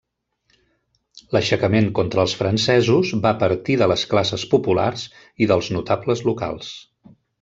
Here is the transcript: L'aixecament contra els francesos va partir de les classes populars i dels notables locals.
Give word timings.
L'aixecament 1.35 1.89
contra 1.99 2.23
els 2.23 2.33
francesos 2.39 3.11
va 3.27 3.33
partir 3.43 3.75
de 3.83 3.91
les 3.93 4.07
classes 4.15 4.47
populars 4.55 5.05
i 5.45 5.49
dels 5.53 5.71
notables 5.77 6.25
locals. 6.31 6.73